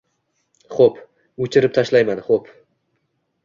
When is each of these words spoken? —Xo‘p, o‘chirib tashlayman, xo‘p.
—Xo‘p, 0.77 0.97
o‘chirib 1.49 1.77
tashlayman, 1.77 2.25
xo‘p. 2.33 2.53